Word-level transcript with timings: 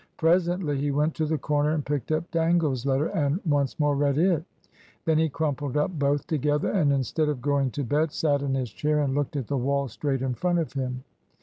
Presently 0.17 0.79
he 0.79 0.89
went 0.89 1.13
to 1.13 1.27
the 1.27 1.37
corner 1.37 1.73
and 1.73 1.85
picked 1.85 2.11
up 2.11 2.31
Dangle's 2.31 2.87
letter 2.87 3.05
and 3.09 3.39
once 3.45 3.79
more 3.79 3.95
read 3.95 4.17
it. 4.17 4.43
Then 5.05 5.19
he 5.19 5.29
crumpled 5.29 5.77
up 5.77 5.91
both 5.99 6.25
together, 6.25 6.71
and 6.71 6.91
instead 6.91 7.29
of 7.29 7.39
going 7.39 7.69
to 7.69 7.83
bed 7.83 8.11
sat 8.11 8.41
in 8.41 8.55
his 8.55 8.71
chair 8.71 8.97
and 9.03 9.13
looked 9.13 9.35
at 9.35 9.45
the 9.45 9.57
wall 9.57 9.87
straight 9.89 10.23
in 10.23 10.33
front 10.33 10.57
of 10.57 10.73
him. 10.73 11.03